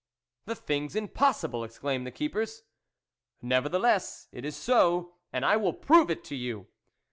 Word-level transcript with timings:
"The 0.47 0.55
thing's 0.55 0.95
impossible!" 0.95 1.63
exclaimed 1.63 2.07
the 2.07 2.11
keepers. 2.11 2.63
Nevertheless 3.39 4.29
it 4.31 4.43
is 4.45 4.55
so, 4.55 5.13
and 5.31 5.45
I 5.45 5.57
will 5.57 5.73
prove 5.73 6.09
it 6.09 6.23
to 6.23 6.35
you." 6.35 6.65